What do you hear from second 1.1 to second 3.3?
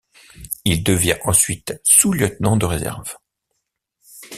ensuite sous-lieutenant de réserve.